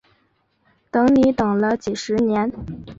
[0.89, 2.51] 等你等了几十年